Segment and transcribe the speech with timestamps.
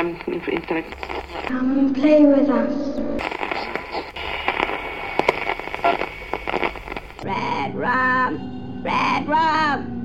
[0.00, 0.16] um,
[0.52, 0.94] intellect.
[1.48, 2.74] Come and play with us.
[7.24, 9.98] Red rum, red rum.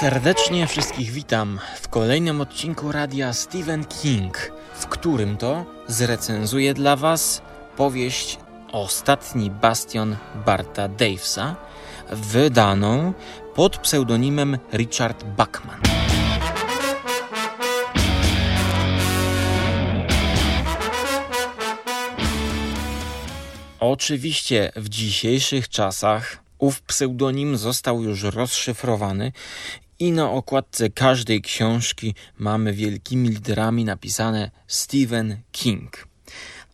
[0.00, 7.42] Serdecznie wszystkich witam w kolejnym odcinku radia Stephen King, w którym to zrecenzuję dla Was
[7.76, 8.38] powieść
[8.72, 11.56] Ostatni bastion Barta Davesa,
[12.10, 13.12] wydaną
[13.54, 15.97] pod pseudonimem Richard Bachman.
[23.80, 29.32] Oczywiście w dzisiejszych czasach ów pseudonim został już rozszyfrowany
[29.98, 36.08] i na okładce każdej książki mamy wielkimi literami napisane Stephen King.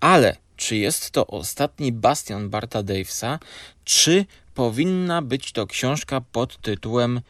[0.01, 3.39] Ale czy jest to ostatni bastion Barta Davesa,
[3.85, 7.21] czy powinna być to książka pod tytułem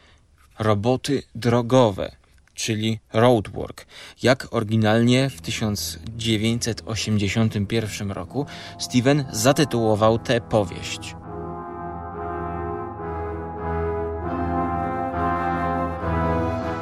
[0.59, 2.15] Roboty drogowe,
[2.55, 3.85] czyli Roadwork,
[4.23, 8.45] jak oryginalnie w 1981 roku
[8.79, 11.15] Steven zatytułował tę powieść.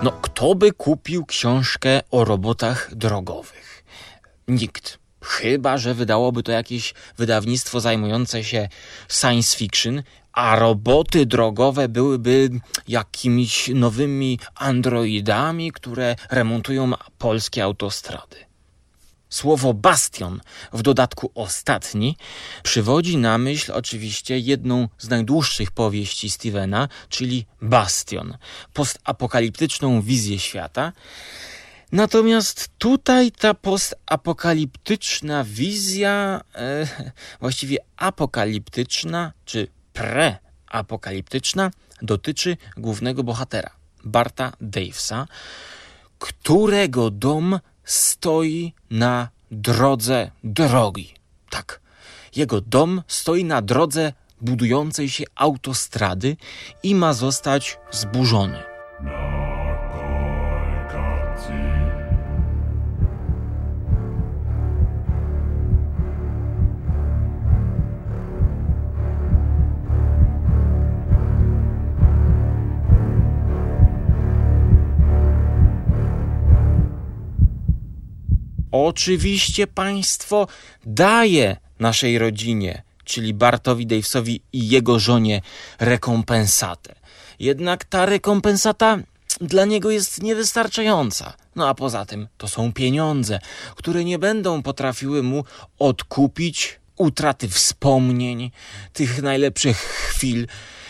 [0.04, 3.84] No, kto by kupił książkę o robotach drogowych?
[4.48, 5.04] Nikt.
[5.24, 8.70] Chyba, że wydałoby to jakieś wydawnictwo zajmujące się
[9.10, 12.50] science fiction, a roboty drogowe byłyby
[12.88, 18.38] jakimiś nowymi androidami, które remontują polskie autostrady.
[19.30, 20.42] Słowo bastion,
[20.74, 22.18] w dodatku ostatni,
[22.64, 28.38] przywodzi na myśl oczywiście jedną z najdłuższych powieści Stevena, czyli Bastion,
[28.74, 30.92] postapokaliptyczną wizję świata.
[31.92, 36.88] Natomiast tutaj ta postapokaliptyczna wizja, e,
[37.40, 43.70] właściwie apokaliptyczna czy preapokaliptyczna, dotyczy głównego bohatera,
[44.04, 45.28] Barta Davesa,
[46.20, 51.14] którego dom stoi na drodze drogi.
[51.50, 51.80] Tak,
[52.36, 56.38] jego dom stoi na drodze budującej się autostrady
[56.84, 58.64] i ma zostać zburzony.
[78.74, 80.48] Oczywiście państwo
[80.86, 85.42] daje naszej rodzinie, czyli Bartowi Davesowi i jego żonie
[85.80, 86.96] rekompensatę.
[87.40, 88.98] Jednak ta rekompensata
[89.42, 91.34] dla niego jest niewystarczająca.
[91.56, 93.40] No a poza tym to są pieniądze,
[93.76, 95.44] które nie będą potrafiły mu
[95.80, 98.52] odkupić utraty wspomnień,
[98.94, 100.48] tych najlepszych chwil,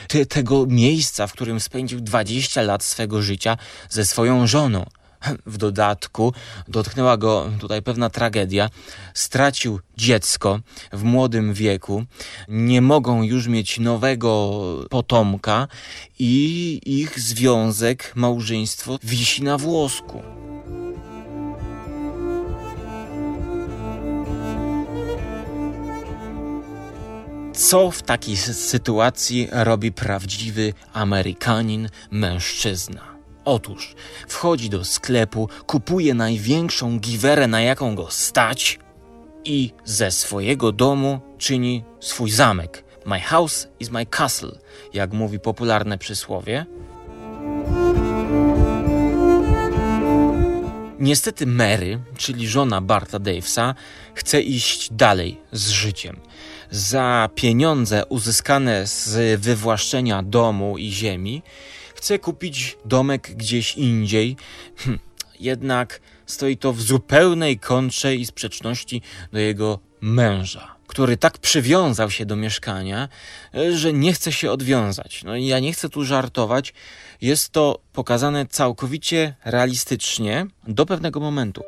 [0.07, 3.57] te, tego miejsca, w którym spędził 20 lat swego życia
[3.89, 4.85] ze swoją żoną.
[5.45, 6.33] W dodatku
[6.67, 8.69] dotknęła go tutaj pewna tragedia.
[9.13, 10.59] Stracił dziecko
[10.93, 12.05] w młodym wieku,
[12.47, 15.67] nie mogą już mieć nowego potomka
[16.19, 20.21] i ich związek, małżeństwo wisi na włosku.
[27.53, 33.12] Co w takiej sytuacji robi prawdziwy Amerykanin, mężczyzna?
[33.45, 33.95] Otóż
[34.27, 38.79] wchodzi do sklepu, kupuje największą giwerę, na jaką go stać
[39.45, 42.83] i ze swojego domu czyni swój zamek.
[43.05, 44.51] My house is my castle,
[44.93, 46.65] jak mówi popularne przysłowie.
[50.99, 53.75] Niestety Mary, czyli żona Barta Davesa,
[54.13, 56.19] chce iść dalej z życiem.
[56.71, 61.43] Za pieniądze uzyskane z wywłaszczenia domu i ziemi,
[62.03, 64.35] chce kupić domek gdzieś indziej,
[64.77, 64.99] hm,
[65.39, 69.01] jednak stoi to w zupełnej kontrze i sprzeczności
[69.33, 73.09] do jego męża, który tak przywiązał się do mieszkania,
[73.71, 75.23] że nie chce się odwiązać.
[75.23, 76.73] No i ja nie chcę tu żartować,
[77.21, 81.63] jest to pokazane całkowicie realistycznie do pewnego momentu.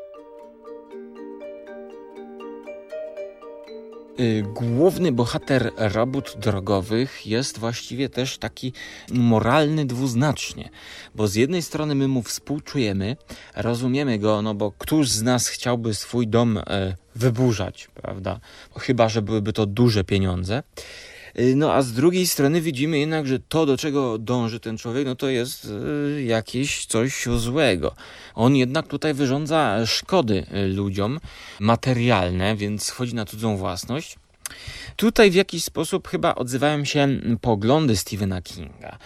[4.53, 8.73] Główny bohater robót drogowych jest właściwie też taki
[9.11, 10.69] moralny dwuznacznie,
[11.15, 13.17] bo z jednej strony my mu współczujemy,
[13.55, 18.39] rozumiemy go, no bo któż z nas chciałby swój dom e, wyburzać, prawda?
[18.77, 20.63] Chyba, że byłyby to duże pieniądze.
[21.39, 25.05] Y, no a z drugiej strony widzimy jednak, że to, do czego dąży ten człowiek,
[25.05, 25.65] no to jest
[26.17, 27.95] y, jakieś coś złego.
[28.35, 31.19] On jednak tutaj wyrządza szkody y, ludziom
[31.59, 34.17] materialne, więc chodzi na cudzą własność.
[34.95, 37.07] Tutaj w jakiś sposób chyba odzywają się
[37.41, 38.97] poglądy Stephena Kinga,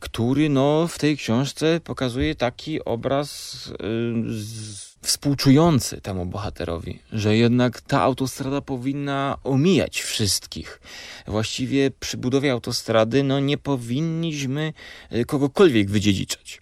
[0.00, 8.02] który no, w tej książce pokazuje taki obraz yy, współczujący temu bohaterowi, że jednak ta
[8.02, 10.80] autostrada powinna omijać wszystkich.
[11.26, 14.72] Właściwie przy budowie autostrady no, nie powinniśmy
[15.10, 16.60] e, kogokolwiek wydziedziczać.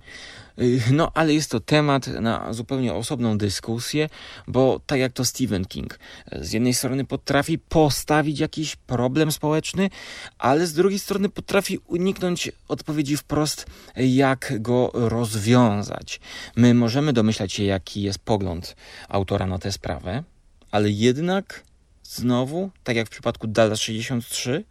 [0.60, 4.08] Y, no, ale jest to temat na zupełnie osobną dyskusję,
[4.46, 5.98] bo tak jak to Stephen King,
[6.32, 9.90] z jednej strony potrafi postawić jakiś problem społeczny,
[10.38, 13.66] ale z drugiej strony potrafi uniknąć odpowiedzi wprost,
[13.96, 16.20] jak go rozwiązać.
[16.56, 18.76] My możemy domyślać się, jaki jest pogląd
[19.08, 20.22] autora na tę sprawę,
[20.70, 21.62] ale jednak
[22.02, 24.64] znowu, tak jak w przypadku Dallas 63,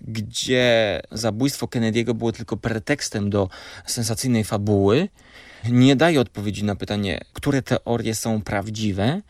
[0.00, 3.48] gdzie zabójstwo Kennedy'ego było tylko pretekstem do
[3.86, 5.08] sensacyjnej fabuły,
[5.70, 9.22] nie daje odpowiedzi na pytanie, które teorie są prawdziwe.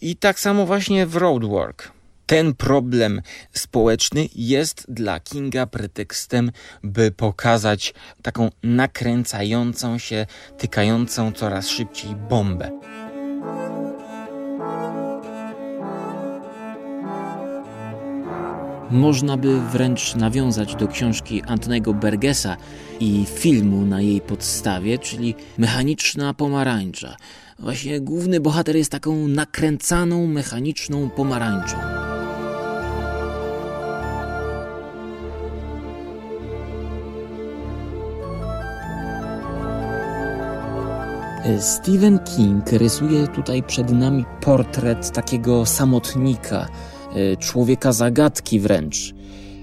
[0.00, 1.92] I tak samo właśnie w Roadwork.
[2.26, 3.22] Ten problem
[3.52, 10.26] społeczny jest dla Kinga pretekstem, by pokazać taką nakręcającą się,
[10.58, 12.80] tykającą coraz szybciej bombę.
[18.90, 22.56] Można by wręcz nawiązać do książki Antonego Bergesa
[23.00, 27.16] i filmu na jej podstawie, czyli Mechaniczna Pomarańcza.
[27.58, 31.76] Właśnie główny bohater jest taką nakręcaną, mechaniczną pomarańczą.
[41.60, 46.68] Stephen King rysuje tutaj przed nami portret takiego samotnika,
[47.38, 49.14] człowieka zagadki wręcz.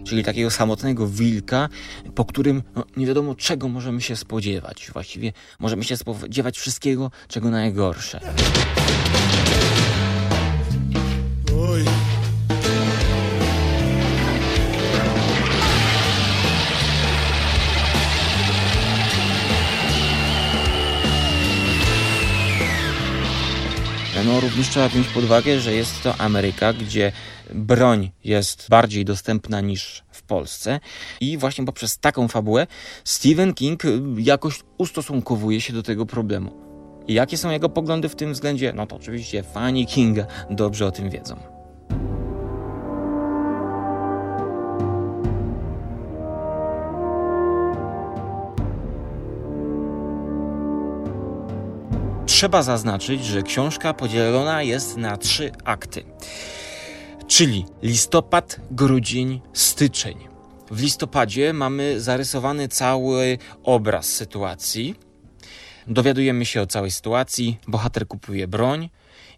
[0.03, 1.69] Czyli takiego samotnego wilka,
[2.15, 4.89] po którym no, nie wiadomo czego możemy się spodziewać.
[4.93, 8.19] Właściwie możemy się spodziewać wszystkiego, czego najgorsze.
[24.63, 27.11] Również trzeba wziąć pod uwagę, że jest to Ameryka, gdzie
[27.53, 30.79] broń jest bardziej dostępna niż w Polsce
[31.21, 32.67] i właśnie poprzez taką fabułę
[33.03, 33.83] Stephen King
[34.17, 36.51] jakoś ustosunkowuje się do tego problemu.
[37.07, 38.73] I jakie są jego poglądy w tym względzie?
[38.73, 41.35] No to oczywiście fani Kinga dobrze o tym wiedzą.
[52.25, 56.03] Trzeba zaznaczyć, że książka podzielona jest na trzy akty.
[57.27, 60.17] Czyli listopad, grudzień, styczeń.
[60.71, 64.95] W listopadzie mamy zarysowany cały obraz sytuacji.
[65.87, 68.89] Dowiadujemy się o całej sytuacji, bohater kupuje broń.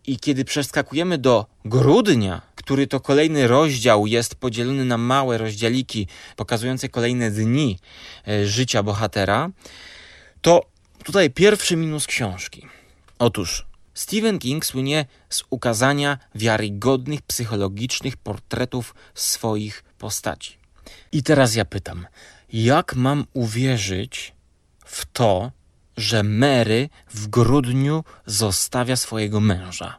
[0.07, 6.89] I kiedy przeskakujemy do grudnia, który to kolejny rozdział jest podzielony na małe rozdziałiki pokazujące
[6.89, 7.79] kolejne dni
[8.27, 9.49] e, życia bohatera,
[10.41, 10.65] to
[11.03, 12.74] tutaj pierwszy minus książki.
[13.19, 20.57] Otóż Stephen King słynie z ukazania wiarygodnych psychologicznych portretów swoich postaci.
[21.11, 22.07] I teraz ja pytam,
[22.53, 24.33] jak mam uwierzyć
[24.85, 25.51] w to,
[25.97, 29.97] że Mary w grudniu zostawia swojego męża?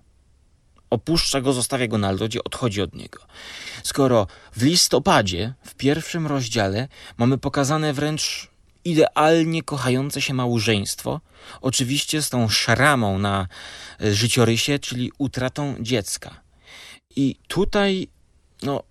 [0.90, 3.18] Opuszcza go, zostawia go na lodzie, odchodzi od niego.
[3.82, 8.50] Skoro w listopadzie, w pierwszym rozdziale, mamy pokazane wręcz
[8.86, 11.20] idealnie kochające się małżeństwo,
[11.60, 13.48] oczywiście z tą szramą na
[14.00, 16.40] e, życiorysie, czyli utratą dziecka.
[17.16, 18.08] I tutaj,
[18.62, 18.82] no,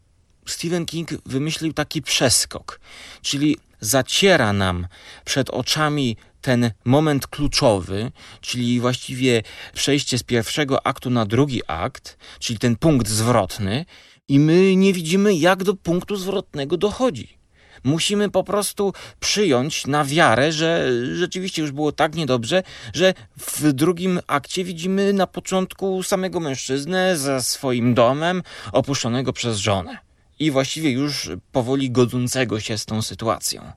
[0.46, 2.80] Stephen King wymyślił taki przeskok,
[3.22, 4.88] czyli zaciera nam
[5.26, 9.44] przed oczami ten moment kluczowy, czyli właściwie
[9.74, 13.86] przejście z pierwszego aktu na drugi akt, czyli ten punkt zwrotny,
[14.28, 17.38] i my nie widzimy, jak do punktu zwrotnego dochodzi.
[17.86, 22.64] Musimy po prostu przyjąć na wiarę, że rzeczywiście już było tak niedobrze,
[22.94, 29.98] że w drugim akcie widzimy na początku samego mężczyznę ze swoim domem opuszczonego przez żonę.
[30.40, 33.72] I właściwie już powoli godzącego się z tą sytuacją.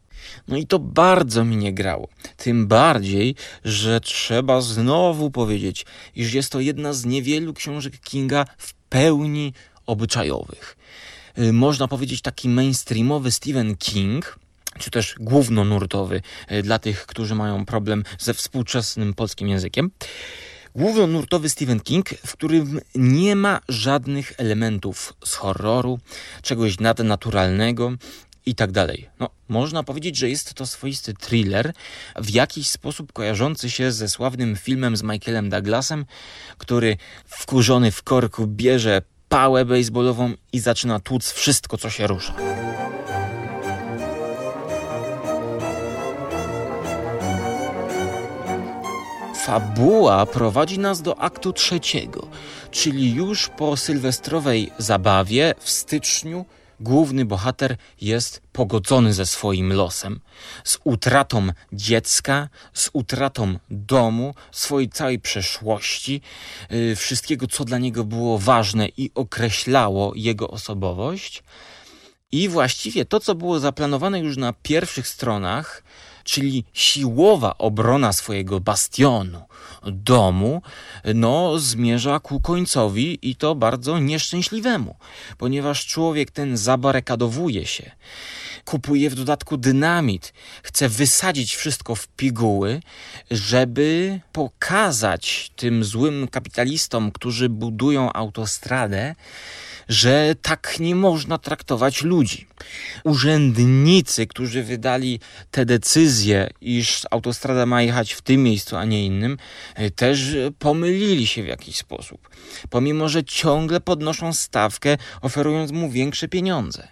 [0.48, 2.08] No i to bardzo mi nie grało.
[2.36, 3.34] Tym bardziej,
[3.64, 5.86] że trzeba znowu powiedzieć,
[6.16, 9.52] iż jest to jedna z niewielu książek Kinga w pełni
[9.86, 10.76] obyczajowych.
[11.38, 14.38] Y, można powiedzieć, taki mainstreamowy Stephen King,
[14.78, 19.90] czy też głównonurtowy y, dla tych, którzy mają problem ze współczesnym polskim językiem.
[20.74, 25.98] Głównonurtowy Stephen King, w którym nie ma żadnych elementów z horroru,
[26.42, 27.92] czegoś nadnaturalnego
[28.46, 29.08] i tak dalej.
[29.20, 31.72] No, można powiedzieć, że jest to swoisty thriller,
[32.16, 36.06] w jakiś sposób kojarzący się ze sławnym filmem z Michaelem Douglasem,
[36.58, 42.34] który wkurzony w korku bierze pałę baseballową i zaczyna tłuc wszystko, co się rusza.
[49.34, 52.28] Fabuła prowadzi nas do aktu trzeciego,
[52.70, 56.44] czyli już po sylwestrowej zabawie w styczniu
[56.80, 60.20] główny bohater jest pogodzony ze swoim losem,
[60.64, 66.20] z utratą dziecka, z utratą domu, swojej całej przeszłości,
[66.70, 71.42] yy, wszystkiego, co dla niego było ważne i określało jego osobowość.
[72.32, 75.82] I właściwie to, co było zaplanowane już na pierwszych stronach,
[76.28, 79.42] czyli siłowa obrona swojego bastionu,
[79.86, 80.62] domu,
[81.14, 84.96] no zmierza ku końcowi i to bardzo nieszczęśliwemu,
[85.38, 87.90] ponieważ człowiek ten zabarykadowuje się,
[88.64, 90.32] kupuje w dodatku dynamit,
[90.62, 92.80] chce wysadzić wszystko w piguły,
[93.30, 99.14] żeby pokazać tym złym kapitalistom, którzy budują autostradę,
[99.88, 102.46] że tak nie można traktować ludzi.
[103.04, 109.36] Urzędnicy, którzy wydali te decyzje, iż autostrada ma jechać w tym miejscu, a nie innym,
[109.96, 112.28] też pomylili się w jakiś sposób.
[112.70, 116.88] Pomimo, że ciągle podnoszą stawkę, oferując mu większe pieniądze.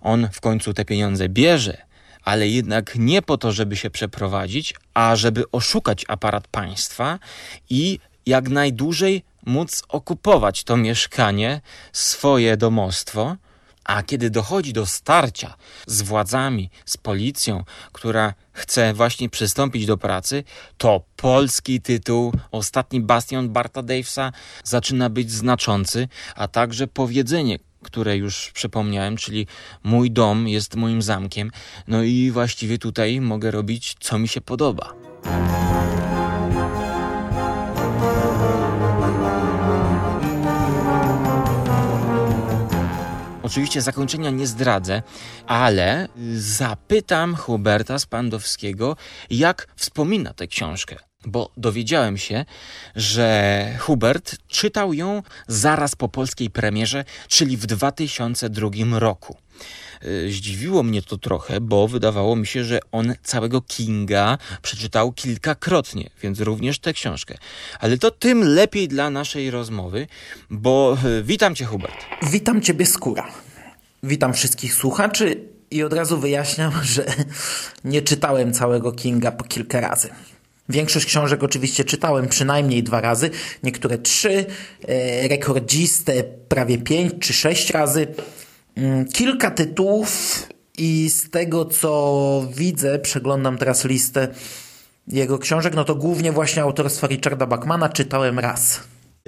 [0.00, 1.76] On w końcu te pieniądze bierze,
[2.24, 7.18] ale jednak nie po to, żeby się przeprowadzić, a żeby oszukać aparat państwa
[7.70, 11.60] i jak najdłużej móc okupować to mieszkanie,
[11.92, 13.36] swoje domostwo,
[13.88, 15.54] a kiedy dochodzi do starcia
[15.86, 20.44] z władzami, z policją, która chce właśnie przystąpić do pracy,
[20.78, 24.32] to polski tytuł, ostatni bastion Barta Davesa
[24.64, 29.46] zaczyna być znaczący, a także powiedzenie, które już przypomniałem, czyli
[29.82, 31.50] mój dom jest moim zamkiem.
[31.86, 34.94] No i właściwie tutaj mogę robić, co mi się podoba.
[43.58, 45.02] Oczywiście zakończenia nie zdradzę,
[45.46, 48.96] ale zapytam Huberta Spandowskiego,
[49.30, 50.96] jak wspomina tę książkę.
[51.26, 52.44] Bo dowiedziałem się,
[52.96, 59.36] że Hubert czytał ją zaraz po polskiej premierze, czyli w 2002 roku.
[60.28, 66.40] Zdziwiło mnie to trochę, bo wydawało mi się, że on całego Kinga przeczytał kilkakrotnie, więc
[66.40, 67.38] również tę książkę.
[67.80, 70.06] Ale to tym lepiej dla naszej rozmowy,
[70.50, 72.04] bo witam cię, Hubert.
[72.32, 73.47] Witam ciebie, Skóra.
[74.02, 77.04] Witam wszystkich słuchaczy i od razu wyjaśniam, że
[77.84, 80.08] nie czytałem całego Kinga po kilka razy.
[80.68, 83.30] Większość książek oczywiście czytałem przynajmniej dwa razy,
[83.62, 84.46] niektóre trzy,
[85.30, 88.06] rekordzistę prawie pięć czy sześć razy.
[89.12, 90.42] Kilka tytułów
[90.78, 94.28] i z tego co widzę, przeglądam teraz listę
[95.08, 98.80] jego książek, no to głównie właśnie autorstwa Richarda Bachmana czytałem raz.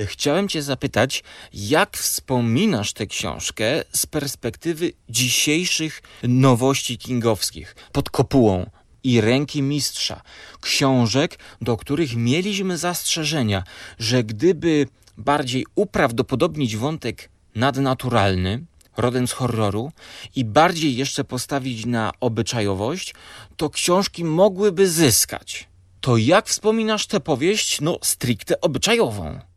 [0.06, 8.70] Chciałem Cię zapytać, jak wspominasz tę książkę z perspektywy dzisiejszych nowości kingowskich pod kopułą
[9.04, 10.22] i ręki mistrza?
[10.60, 13.64] Książek, do których mieliśmy zastrzeżenia,
[13.98, 14.86] że gdyby
[15.18, 18.64] bardziej uprawdopodobnić wątek nadnaturalny,
[18.96, 19.92] rodem z horroru
[20.36, 23.14] i bardziej jeszcze postawić na obyczajowość,
[23.56, 25.68] to książki mogłyby zyskać.
[26.00, 29.49] To jak wspominasz tę powieść, no stricte obyczajową?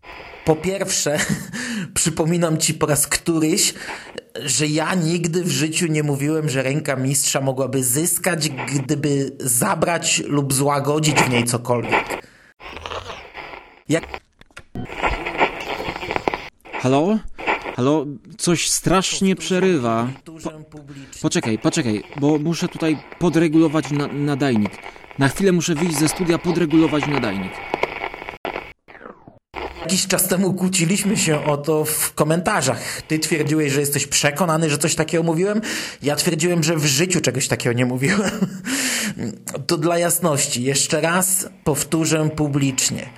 [0.45, 1.17] Po pierwsze,
[1.93, 3.73] przypominam ci po raz któryś,
[4.35, 10.53] że ja nigdy w życiu nie mówiłem, że ręka mistrza mogłaby zyskać, gdyby zabrać lub
[10.53, 12.27] złagodzić w niej cokolwiek.
[13.89, 14.03] Jak...
[16.71, 17.17] Halo?
[17.75, 18.05] Halo?
[18.37, 20.07] Coś strasznie przerywa.
[20.25, 20.79] Po...
[21.21, 24.71] Poczekaj, poczekaj, bo muszę tutaj podregulować na nadajnik.
[25.19, 27.51] Na chwilę muszę wyjść ze studia, podregulować nadajnik.
[29.83, 33.01] Jakiś czas temu kłóciliśmy się o to w komentarzach.
[33.01, 35.61] Ty twierdziłeś, że jesteś przekonany, że coś takiego mówiłem.
[36.03, 38.21] Ja twierdziłem, że w życiu czegoś takiego nie mówiłem.
[39.67, 40.63] To dla jasności.
[40.63, 43.09] Jeszcze raz powtórzę publicznie.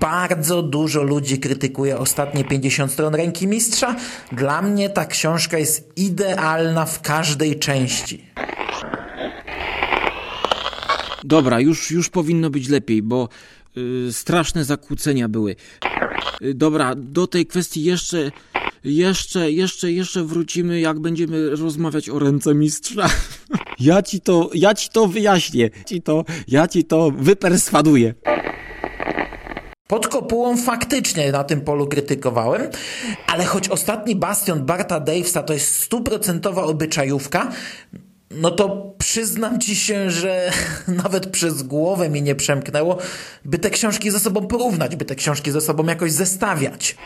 [0.00, 3.96] Bardzo dużo ludzi krytykuje ostatnie 50 stron Ręki Mistrza.
[4.32, 8.24] Dla mnie ta książka jest idealna w każdej części.
[11.24, 13.28] Dobra, już, już powinno być lepiej, bo
[14.10, 15.56] straszne zakłócenia były.
[16.42, 18.30] Y, dobra, do tej kwestii jeszcze,
[18.84, 23.08] jeszcze, jeszcze, jeszcze wrócimy, jak będziemy rozmawiać o ręce mistrza.
[23.80, 25.70] Ja ci to, ja ci to wyjaśnię.
[25.86, 28.14] Ci to, ja ci to wyperswaduję.
[29.86, 32.62] Pod kopułą faktycznie na tym polu krytykowałem,
[33.26, 37.52] ale choć ostatni bastion Barta Davesa to jest stuprocentowa obyczajówka,
[38.34, 40.50] no to przyznam ci się, że
[41.04, 42.98] nawet przez głowę mi nie przemknęło,
[43.44, 46.96] by te książki ze sobą porównać, by te książki ze sobą jakoś zestawiać.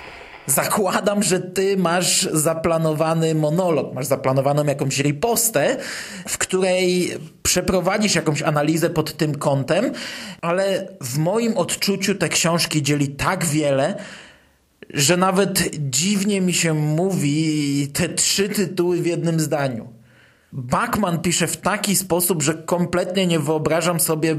[0.47, 5.77] Zakładam, że ty masz zaplanowany monolog, masz zaplanowaną jakąś ripostę,
[6.29, 7.11] w której
[7.43, 9.93] przeprowadzisz jakąś analizę pod tym kątem,
[10.41, 13.95] ale w moim odczuciu te książki dzieli tak wiele,
[14.95, 19.96] że nawet dziwnie mi się mówi te trzy tytuły w jednym zdaniu.
[20.57, 24.37] Bachman pisze w taki sposób, że kompletnie nie wyobrażam sobie,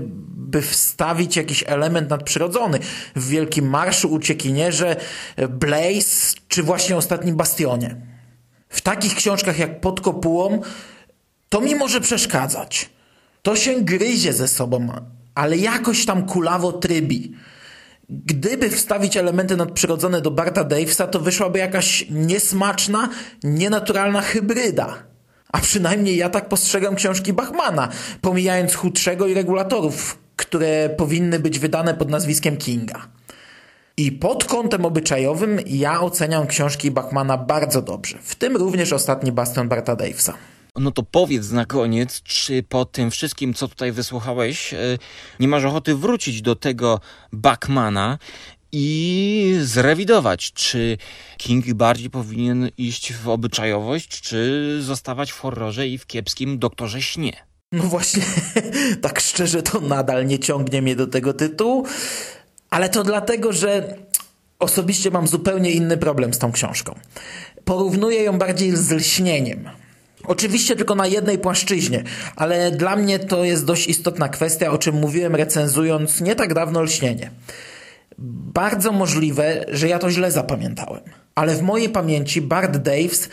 [0.47, 2.79] by wstawić jakiś element nadprzyrodzony
[3.15, 4.95] w Wielkim Marszu, Uciekinierze,
[5.49, 7.95] Blaze czy właśnie Ostatnim Bastionie.
[8.69, 10.61] W takich książkach jak Pod kopułą
[11.49, 12.89] to mi może przeszkadzać.
[13.41, 14.87] To się gryzie ze sobą,
[15.35, 17.33] ale jakoś tam kulawo trybi.
[18.09, 23.09] Gdyby wstawić elementy nadprzyrodzone do Barta Davesa, to wyszłaby jakaś niesmaczna,
[23.43, 25.03] nienaturalna hybryda.
[25.51, 27.89] A przynajmniej ja tak postrzegam książki Bachmana,
[28.21, 33.07] pomijając chudszego i regulatorów, które powinny być wydane pod nazwiskiem Kinga.
[33.97, 39.69] I pod kątem obyczajowym ja oceniam książki Bachmana bardzo dobrze, w tym również ostatni bastion
[39.69, 40.33] Barta Davesa.
[40.79, 44.77] No to powiedz na koniec, czy po tym wszystkim, co tutaj wysłuchałeś, e,
[45.39, 46.99] nie masz ochoty wrócić do tego
[47.33, 48.17] Bachmana
[48.71, 50.97] i zrewidować, czy
[51.37, 57.33] King bardziej powinien iść w obyczajowość, czy zostawać w horrorze i w kiepskim doktorze śnie.
[57.71, 58.23] No właśnie,
[59.01, 61.85] tak szczerze to nadal nie ciągnie mnie do tego tytułu,
[62.69, 63.95] ale to dlatego, że
[64.59, 66.99] osobiście mam zupełnie inny problem z tą książką.
[67.65, 69.69] Porównuję ją bardziej z lśnieniem.
[70.23, 72.03] Oczywiście tylko na jednej płaszczyźnie,
[72.35, 76.81] ale dla mnie to jest dość istotna kwestia, o czym mówiłem recenzując nie tak dawno
[76.81, 77.31] lśnienie.
[78.53, 81.01] Bardzo możliwe, że ja to źle zapamiętałem.
[81.35, 83.29] Ale w mojej pamięci Bart Daves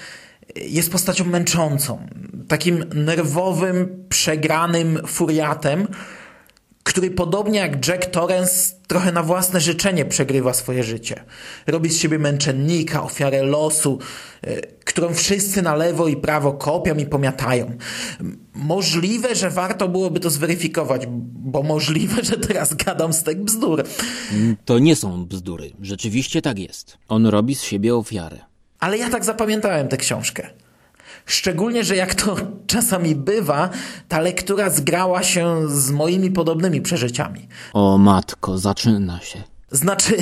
[0.57, 2.07] jest postacią męczącą,
[2.49, 5.89] takim nerwowym, przegranym furiatem,
[6.85, 11.25] który podobnie jak Jack Torrance trochę na własne życzenie przegrywa swoje życie.
[11.67, 13.99] Robi z siebie męczennika, ofiarę losu,
[14.47, 17.77] y, którą wszyscy na lewo i prawo kopią i pomiatają.
[18.55, 21.03] Możliwe, że warto byłoby to zweryfikować,
[21.35, 23.85] bo możliwe, że teraz gadam z tych bzdur.
[24.65, 25.71] To nie są bzdury.
[25.83, 26.99] Rzeczywiście tak jest.
[27.09, 28.39] On robi z siebie ofiarę.
[28.81, 30.51] Ale ja tak zapamiętałem tę książkę.
[31.27, 33.71] Szczególnie, że jak to czasami bywa,
[34.09, 37.49] ta lektura zgrała się z moimi podobnymi przeżyciami.
[37.73, 39.43] O matko, zaczyna się.
[39.71, 40.17] Znaczy,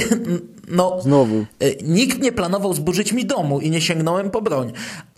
[0.68, 0.98] no.
[1.02, 1.46] Znowu.
[1.82, 4.72] Nikt nie planował zburzyć mi domu i nie sięgnąłem po broń.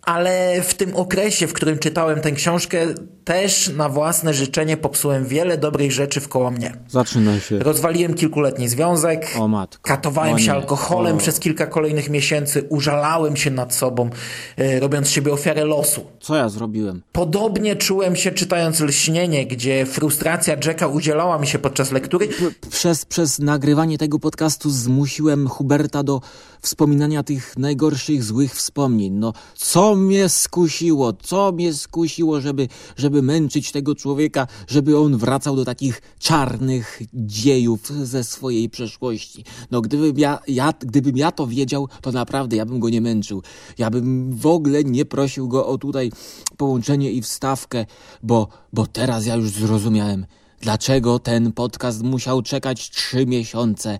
[0.07, 2.79] Ale w tym okresie, w którym czytałem tę książkę,
[3.25, 6.77] też na własne życzenie popsułem wiele dobrych rzeczy wkoło mnie.
[6.89, 7.59] Zaczyna się.
[7.59, 9.27] Rozwaliłem kilkuletni związek.
[9.39, 9.83] O matko.
[9.83, 11.19] Katowałem O się alkoholem O.
[11.19, 12.63] przez kilka kolejnych miesięcy.
[12.69, 14.11] Użalałem się nad sobą,
[14.57, 16.05] e, robiąc siebie ofiarę losu.
[16.21, 17.03] Co ja zrobiłem?
[17.13, 22.29] Podobnie czułem się czytając Lśnienie, gdzie frustracja Jacka udzielała mi się podczas lektury.
[22.29, 26.21] P- Przez, przez nagrywanie tego podcastu zmusiłem Huberta do
[26.61, 29.13] wspominania tych najgorszych, złych wspomnień.
[29.13, 35.57] No, co mnie skusiło, co mnie skusiło, żeby, żeby męczyć tego człowieka, żeby on wracał
[35.57, 39.45] do takich czarnych dziejów ze swojej przeszłości.
[39.71, 43.43] No, gdybym ja, ja, gdybym ja to wiedział, to naprawdę ja bym go nie męczył.
[43.79, 46.13] Ja bym w ogóle nie prosił go o tutaj
[46.57, 47.87] połączenie i wstawkę,
[48.23, 50.27] bo, bo teraz ja już zrozumiałem.
[50.65, 53.99] Dlaczego ten podcast musiał czekać trzy miesiące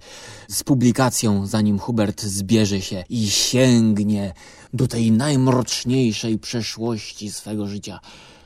[0.49, 4.35] z publikacją, zanim Hubert zbierze się i sięgnie
[4.75, 8.01] do tej najmroczniejszej przeszłości swego życia?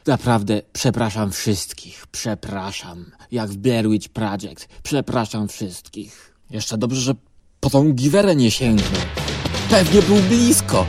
[0.07, 3.05] Naprawdę przepraszam wszystkich, przepraszam.
[3.33, 6.35] Jak w Blair Witch Project, przepraszam wszystkich.
[6.51, 7.15] Jeszcze dobrze, że
[7.61, 9.01] po tą giwerę nie sięgnął.
[9.71, 10.87] Pewnie był blisko.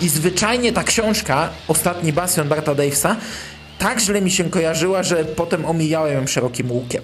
[0.00, 3.16] I zwyczajnie ta książka, Ostatni Bastion Barta Davesa,
[3.78, 7.02] tak źle mi się kojarzyła, że potem omijałem ją szerokim łukiem.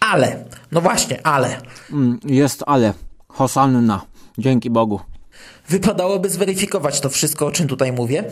[0.00, 1.56] Ale, no właśnie, ale,
[1.92, 2.92] Mm, Jest ale.
[3.28, 4.02] Hosanna.
[4.38, 5.00] Dzięki Bogu.
[5.68, 8.24] wypadałoby zweryfikować to wszystko, o czym tutaj mówię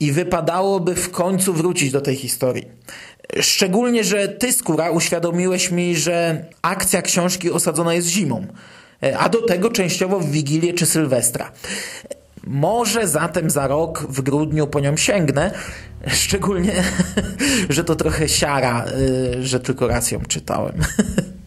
[0.00, 2.64] i wypadałoby w końcu wrócić do tej historii.
[3.40, 8.46] Szczególnie, że ty, Skóra, uświadomiłeś mi, że akcja książki osadzona jest zimą,
[9.18, 11.52] a do tego częściowo w Wigilię czy Sylwestra.
[12.44, 15.50] Może zatem za rok w grudniu po nią sięgnę,
[16.06, 16.72] szczególnie,
[17.70, 18.84] że to trochę siara,
[19.36, 20.74] y, że tylko raz ją czytałem.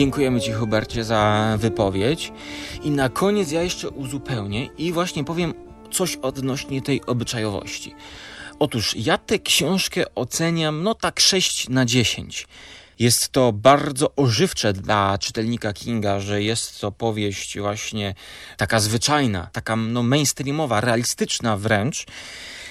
[0.00, 2.32] Dziękujemy Ci, Hubercie, za wypowiedź.
[2.82, 5.54] I na koniec ja jeszcze uzupełnię i właśnie powiem
[5.90, 7.94] coś odnośnie tej obyczajowości.
[8.58, 12.46] Otóż ja tę książkę oceniam no tak 6 na 10.
[12.98, 18.14] Jest to bardzo ożywcze dla czytelnika Kinga, że jest to powieść właśnie
[18.56, 22.06] taka zwyczajna, taka no mainstreamowa, realistyczna wręcz.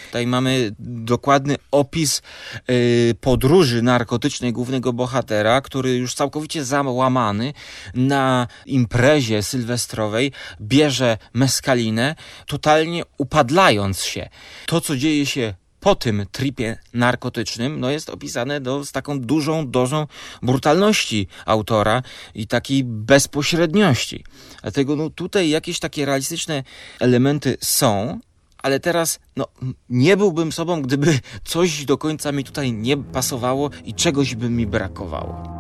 [0.10, 2.22] Tutaj mamy dokładny opis
[2.70, 7.54] y, podróży narkotycznej głównego bohatera, który już całkowicie załamany
[7.94, 12.16] na imprezie sylwestrowej bierze meskalinę,
[12.48, 14.30] totalnie upadlając się.
[14.66, 19.72] To, co dzieje się po tym tripie narkotycznym, no jest opisane do, z taką dużą
[19.72, 20.08] dozą
[20.42, 22.04] brutalności autora
[22.36, 24.24] i takiej bezpośredniości.
[24.62, 26.64] Dlatego no, tutaj jakieś takie realistyczne
[27.00, 28.20] elementy są,
[28.64, 29.48] ale teraz no,
[29.90, 34.68] nie byłbym sobą, gdyby coś do końca mi tutaj nie pasowało i czegoś by mi
[34.68, 35.60] brakowało.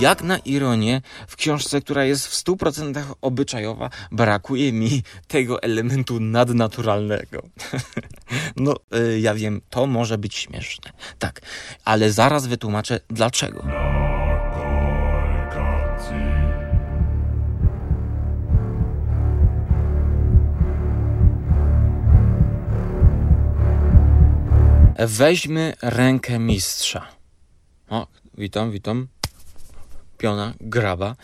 [0.00, 7.42] Jak na ironię, w książce, która jest w 100% obyczajowa, brakuje mi tego elementu nadnaturalnego.
[8.56, 10.92] no, y, ja wiem, to może być śmieszne.
[11.18, 11.40] Tak,
[11.84, 13.64] ale zaraz wytłumaczę dlaczego.
[24.98, 27.06] Weźmy rękę mistrza.
[27.88, 28.06] O,
[28.38, 29.08] witam, witam.
[30.18, 31.16] Piona, graba.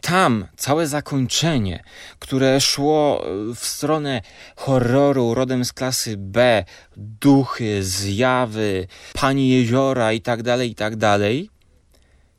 [0.00, 1.82] Tam całe zakończenie,
[2.18, 3.24] które szło
[3.56, 4.22] w stronę
[4.56, 6.64] horroru rodem z klasy B,
[6.96, 11.50] duchy, zjawy, pani jeziora i tak dalej, i tak dalej,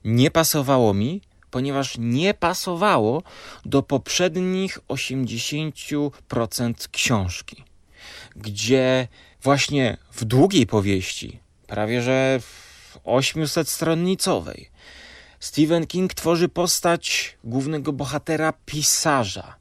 [0.04, 3.24] nie pasowało mi, ponieważ nie pasowało
[3.66, 7.64] do poprzednich 80% książki,
[8.36, 9.08] gdzie
[9.42, 14.66] właśnie w długiej powieści, prawie że w 800-stronnicowej,
[15.40, 19.56] Stephen King tworzy postać głównego bohatera, pisarza,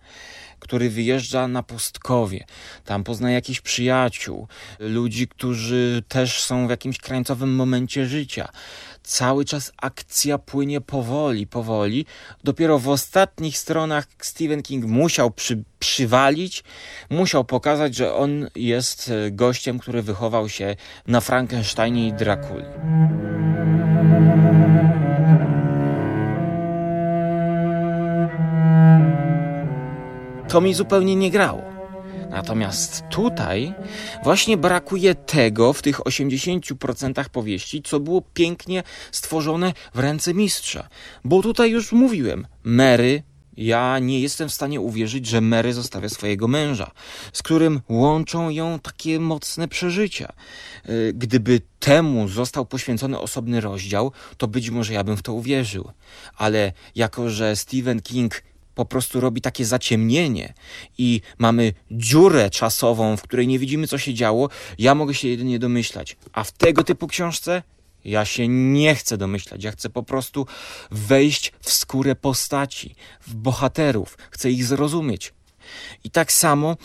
[0.58, 2.44] który wyjeżdża na pustkowie.
[2.84, 4.48] Tam pozna jakichś przyjaciół,
[4.78, 8.48] ludzi, którzy też są w jakimś krańcowym momencie życia.
[9.10, 12.06] Cały czas akcja płynie powoli, powoli.
[12.44, 16.64] Dopiero w ostatnich stronach Stephen King musiał przy, przywalić,
[17.10, 22.64] musiał pokazać, że on jest gościem, który wychował się na Frankensteinie i Drakuli.
[30.48, 31.69] to mi zupełnie nie grało.
[32.30, 33.74] Natomiast tutaj
[34.24, 40.88] właśnie brakuje tego w tych 80% powieści, co było pięknie stworzone w ręce mistrza.
[41.24, 43.22] Bo tutaj już mówiłem, Mary,
[43.56, 46.90] ja nie jestem w stanie uwierzyć, że Mary zostawia swojego męża,
[47.32, 50.32] z którym łączą ją takie mocne przeżycia.
[50.88, 55.90] Y, gdyby temu został poświęcony osobny rozdział, to być może ja bym w to uwierzył.
[56.36, 58.42] Ale jako, że Stephen King
[58.74, 60.54] po prostu robi takie zaciemnienie
[60.98, 65.58] i mamy dziurę czasową, w której nie widzimy, co się działo, ja mogę się jedynie
[65.58, 66.16] domyślać.
[66.32, 67.62] A w tego typu książce
[68.04, 69.64] ja się nie chcę domyślać.
[69.64, 70.46] Ja chcę po prostu
[70.90, 72.94] wejść w skórę postaci,
[73.26, 74.18] w bohaterów.
[74.30, 75.34] Chcę ich zrozumieć.
[76.04, 76.76] I tak samo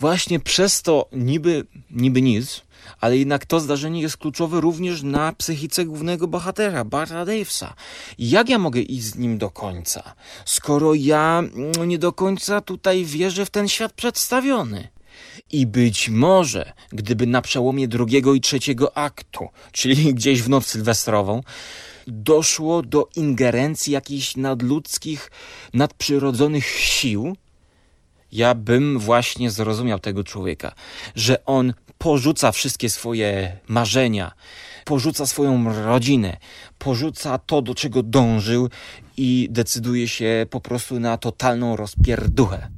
[0.00, 2.62] właśnie przez to niby, niby nic,
[3.00, 7.74] ale jednak to zdarzenie jest kluczowe również na psychice głównego bohatera, Barta Davesa.
[8.18, 11.42] Jak ja mogę iść z nim do końca, skoro ja
[11.76, 14.88] no, nie do końca tutaj wierzę w ten świat przedstawiony?
[15.52, 21.42] I być może, gdyby na przełomie drugiego i trzeciego aktu, czyli gdzieś w noc sylwestrową,
[22.06, 25.30] doszło do ingerencji jakichś nadludzkich,
[25.74, 27.36] nadprzyrodzonych sił,
[28.32, 30.74] ja bym właśnie zrozumiał tego człowieka,
[31.14, 34.32] że on porzuca wszystkie swoje marzenia,
[34.84, 36.36] porzuca swoją rodzinę,
[36.78, 38.68] porzuca to, do czego dążył
[39.16, 42.68] i decyduje się po prostu na totalną rozpierduchę.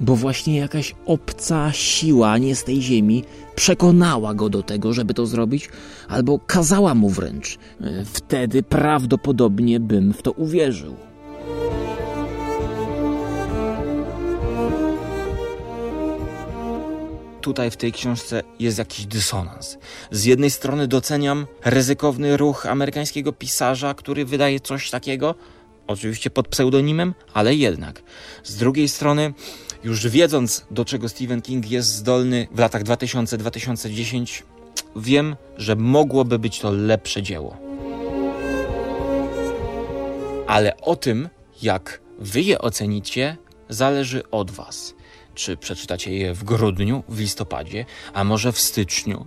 [0.00, 5.26] bo właśnie jakaś obca siła, nie z tej ziemi, przekonała go do tego, żeby to
[5.26, 5.68] zrobić,
[6.08, 7.58] albo kazała mu wręcz.
[8.04, 10.96] Wtedy prawdopodobnie bym w to uwierzył.
[17.42, 19.78] Tutaj w tej książce jest jakiś dysonans.
[20.10, 25.34] Z jednej strony doceniam ryzykowny ruch amerykańskiego pisarza, który wydaje coś takiego,
[25.86, 28.02] oczywiście pod pseudonimem, ale jednak.
[28.44, 29.34] Z drugiej strony,
[29.84, 34.42] już wiedząc, do czego Stephen King jest zdolny w latach 2000-2010,
[34.96, 37.56] wiem, że mogłoby być to lepsze dzieło.
[40.46, 41.28] Ale o tym,
[41.62, 43.36] jak wy je ocenicie,
[43.68, 44.94] zależy od Was.
[45.34, 49.26] Czy przeczytacie je w grudniu, w listopadzie, a może w styczniu?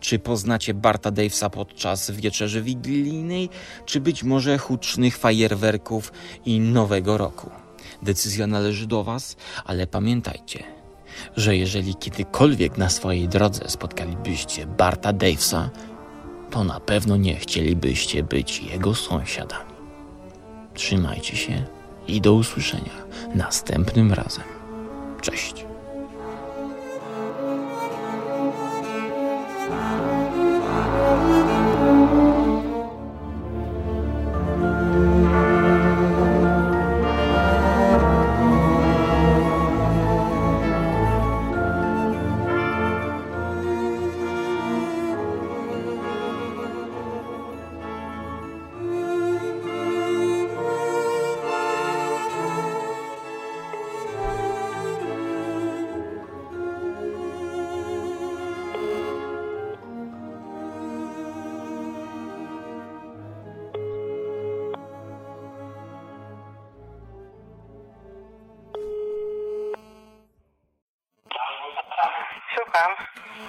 [0.00, 3.48] Czy poznacie Barta Davesa podczas wieczerzy wigilijnej,
[3.86, 6.12] czy być może hucznych fajerwerków
[6.44, 7.50] i Nowego Roku?
[8.02, 10.64] Decyzja należy do Was, ale pamiętajcie,
[11.36, 15.70] że jeżeli kiedykolwiek na swojej drodze spotkalibyście Barta Davesa,
[16.50, 19.74] to na pewno nie chcielibyście być jego sąsiadami.
[20.74, 21.64] Trzymajcie się
[22.08, 22.92] i do usłyszenia
[23.34, 24.53] następnym razem.
[25.24, 25.64] Cześć.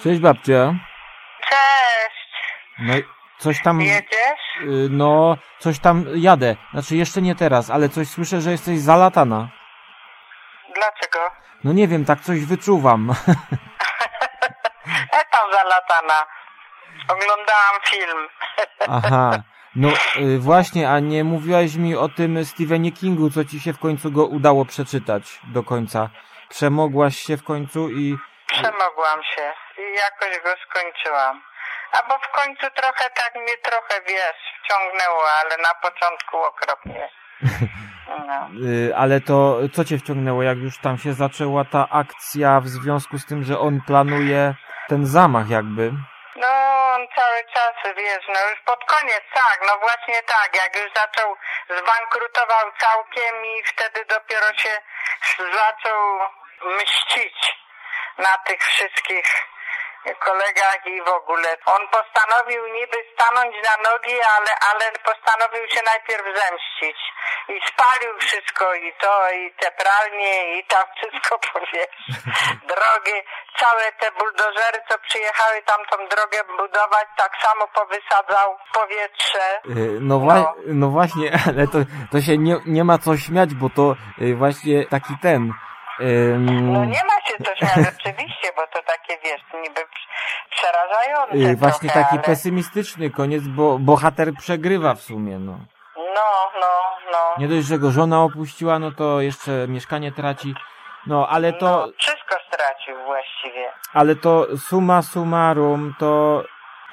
[0.05, 0.73] Cześć babcia.
[1.49, 2.31] Cześć.
[2.79, 2.93] No
[3.37, 3.81] coś tam...
[3.81, 4.61] Jedziesz?
[4.61, 6.55] y, No, coś tam jadę.
[6.71, 9.47] Znaczy jeszcze nie teraz, ale coś słyszę, że jesteś zalatana.
[10.75, 11.19] Dlaczego?
[11.63, 13.09] No nie wiem, tak coś wyczuwam.
[15.13, 16.25] E tam zalatana.
[17.07, 18.27] Oglądałam film.
[19.03, 19.43] Aha.
[19.75, 23.79] No y, właśnie, a nie mówiłaś mi o tym Stephenie Kingu, co ci się w
[23.79, 26.09] końcu go udało przeczytać do końca.
[26.49, 28.17] Przemogłaś się w końcu i...
[28.47, 31.41] Przemogłam się i jakoś go skończyłam.
[31.91, 37.09] A bo w końcu trochę tak mnie trochę, wiesz, wciągnęło, ale na początku okropnie.
[38.27, 38.49] No.
[38.67, 43.17] Y, ale to co cię wciągnęło, jak już tam się zaczęła ta akcja w związku
[43.17, 44.53] z tym, że on planuje
[44.87, 45.91] ten zamach jakby?
[46.35, 46.47] No,
[46.95, 51.35] on cały czas, wiesz, no już pod koniec, tak, no właśnie tak, jak już zaczął,
[51.69, 54.81] zbankrutował całkiem i wtedy dopiero się
[55.37, 56.19] zaczął
[56.77, 57.57] mścić
[58.17, 59.25] na tych wszystkich
[60.13, 61.49] kolegach i w ogóle.
[61.65, 66.97] On postanowił niby stanąć na nogi, ale, ale postanowił się najpierw zemścić.
[67.49, 71.95] I spalił wszystko i to, i te pralnie, i tam wszystko, powiesz,
[72.71, 73.17] drogi,
[73.59, 79.45] całe te buldożery, co przyjechały tam tą drogę budować, tak samo powysadzał w powietrze.
[79.69, 81.77] Y, No, wła- no właśnie, ale to,
[82.11, 85.53] to się nie, nie ma co śmiać, bo to y, właśnie taki ten...
[86.01, 91.35] ym, No nie ma się to śmiać oczywiście, bo to takie, wiesz, niby prz- przerażające
[91.51, 92.23] y, właśnie trochę, taki ale...
[92.23, 95.59] pesymistyczny koniec, bo bohater przegrywa w sumie, no.
[95.97, 96.67] No, no,
[97.11, 97.17] no.
[97.37, 100.55] Nie dość, że go żona opuściła, no to jeszcze mieszkanie traci.
[101.07, 103.71] No, ale to, No, wszystko stracił właściwie.
[103.93, 106.43] ale to summa summarum, to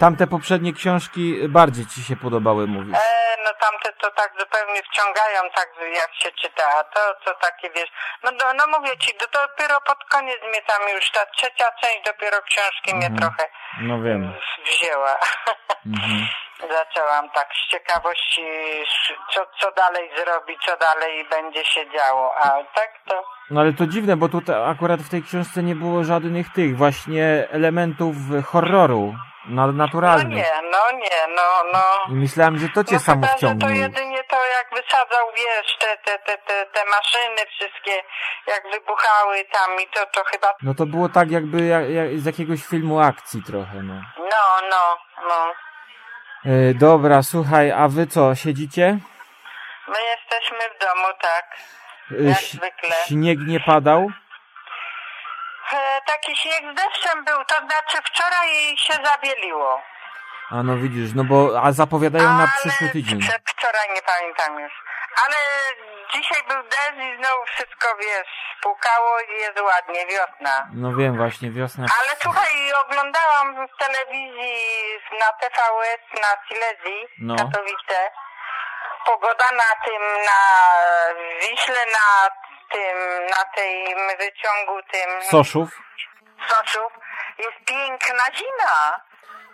[0.03, 2.97] tamte poprzednie książki bardziej ci się podobały, mówisz.
[2.97, 7.71] E, no tamte to tak zupełnie wciągają, tak jak się czyta, a to, to takie
[7.71, 7.91] wiesz,
[8.23, 12.01] no, no, no mówię ci, to dopiero pod koniec mnie tam już, ta trzecia część
[12.07, 13.21] dopiero książki mnie Mhm.
[13.21, 14.33] trochę No wiem.
[14.65, 15.19] wzięła.
[15.87, 16.27] Mhm.
[16.79, 18.47] Zaczęłam tak z ciekawości,
[19.35, 23.25] co, co dalej zrobi, co dalej będzie się działo, a tak to...
[23.53, 27.49] No ale to dziwne, bo tutaj akurat w tej książce nie było żadnych tych właśnie
[27.51, 29.15] elementów horroru
[29.47, 30.29] na- No naturalnych.
[30.29, 32.15] nie, no nie, no, no.
[32.15, 33.81] I myślałem, że to cię no samo chyba, że to wciągnie.
[33.81, 37.93] jedynie to jak wysadzał, wiesz, te, te, te, te, te maszyny wszystkie,
[38.47, 42.25] jak wybuchały tam i to, to chyba, No to było tak jakby jak, jak z
[42.25, 43.95] jakiegoś filmu akcji trochę, no.
[44.19, 44.97] no, no,
[45.29, 45.53] no.
[46.53, 48.99] E, dobra, słuchaj, a wy co, siedzicie?
[49.89, 51.45] My jesteśmy w domu, tak,
[52.21, 52.97] jak zwykle.
[53.09, 54.11] Śnieg nie padał?
[55.73, 59.83] E, taki śnieg z deszczem był, to znaczy wczoraj się zabieliło.
[60.51, 63.21] A no widzisz, no bo, a zapowiadają na przyszły tydzień.
[63.47, 64.73] Wczoraj nie pamiętam już.
[65.25, 65.37] Ale
[66.15, 68.29] dzisiaj był deszcz i znowu wszystko, wiesz,
[68.63, 70.69] pukało i jest ładnie, wiosna.
[70.75, 71.87] No wiem, właśnie, wiosna.
[72.01, 74.55] Ale słuchaj, oglądałam w telewizji
[75.21, 77.37] na TVS na Silesii, No.
[77.37, 78.11] Katowice.
[79.07, 80.41] Pogoda na tym, na
[81.41, 82.31] Wiśle, na
[82.73, 83.85] tym, na tej
[84.19, 85.83] wyciągu tym Soszów?
[86.49, 86.93] Soszów
[87.39, 89.01] jest piękna zima.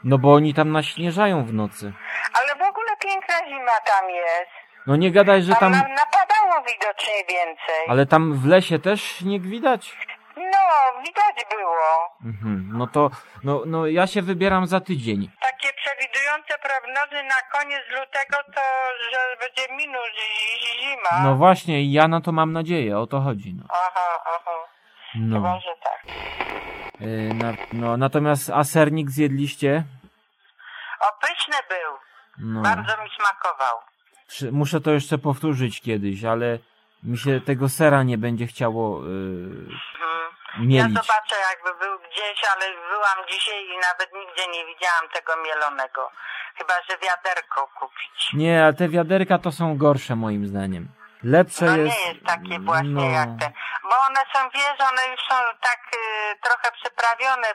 [0.05, 1.93] No bo oni tam naśnieżają w nocy.
[2.35, 4.51] Ale w ogóle piękna zima tam jest.
[4.87, 5.73] No nie gadaj, że Tam tam...
[5.73, 7.87] na, napadało widocznie więcej.
[7.89, 9.97] Ale tam w lesie też śnieg widać?
[10.37, 12.17] No, widać było.
[12.25, 13.11] Mhm, no to,
[13.45, 15.31] no, no ja się wybieram za tydzień.
[15.99, 18.61] Przewidujące prognozy na koniec lutego to,
[19.11, 20.09] że będzie minus
[20.81, 21.23] zima.
[21.25, 23.55] No właśnie, ja na to mam nadzieję, o to chodzi.
[23.55, 23.65] No.
[23.69, 24.51] Aha, aha.
[25.15, 25.37] No.
[25.37, 26.15] Chyba, że tak.
[27.01, 29.85] Y, na, no, natomiast a sernik zjedliście?
[31.01, 31.93] O, pyszny był.
[32.39, 32.63] No.
[32.63, 33.77] Bardzo mi smakował.
[34.29, 36.59] Przy- Muszę to jeszcze powtórzyć kiedyś, ale
[37.03, 39.09] mi się tego sera nie będzie chciało y,
[40.49, 40.71] Mhm.
[40.71, 40.99] Ja mielić.
[40.99, 46.11] zobaczę jakby był gdzieś, ale byłam dzisiaj i nawet nigdzie nie widziałam tego mielonego.
[46.59, 48.33] Chyba, że wiaderko kupić.
[48.33, 50.89] Nie, a te wiaderka to są gorsze moim zdaniem.
[51.23, 51.99] Lepsze No jest...
[51.99, 53.53] nie jest takie właśnie no, jak te.
[53.83, 57.49] Bo one są, wiesz, one już są tak y, trochę przyprawione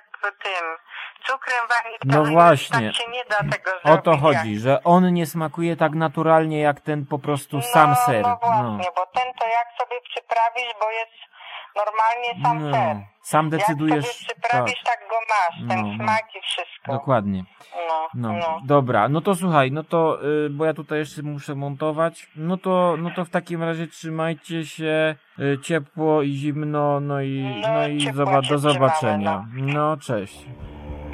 [0.43, 0.77] tym
[1.25, 2.25] cukrem waniliowym.
[2.25, 2.88] No właśnie.
[2.88, 3.99] Tak się nie da tego zrobić.
[3.99, 7.89] O to jak- chodzi, że on nie smakuje tak naturalnie jak ten po prostu sam
[7.89, 8.21] no, ser.
[8.21, 11.33] No właśnie, bo ten to jak sobie przyprawisz, bo jest
[11.75, 12.97] normalnie sam No, ser.
[13.21, 14.05] sam Jak decydujesz.
[14.05, 16.03] sobie przyprawisz, tak, go masz, ten No, no.
[16.03, 16.91] smak i wszystko.
[16.93, 17.43] Dokładnie.
[17.88, 18.62] No, No, no.
[18.65, 22.95] dobra, no to słuchaj, no to, y, bo ja tutaj jeszcze muszę montować, no to,
[22.97, 27.88] no to w takim razie trzymajcie się y, ciepło i zimno, no i, No, no
[27.88, 29.45] i ciepło do zobaczenia.
[29.53, 30.45] No, cześć.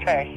[0.06, 0.32] Cześć.